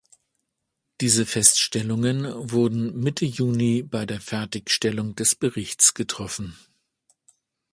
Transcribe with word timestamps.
Diese 0.99 1.27
Feststellungen 1.27 2.25
wurden 2.51 2.99
Mitte 2.99 3.25
Juni 3.25 3.83
bei 3.83 4.07
der 4.07 4.19
Fertigstellung 4.19 5.13
des 5.13 5.35
Berichts 5.35 5.93
getroffen. 5.93 6.57